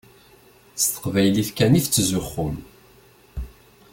S 0.81 0.83
teqbaylit 0.93 1.49
kan 1.57 1.77
i 1.79 1.81
tettzuxxum. 1.83 2.55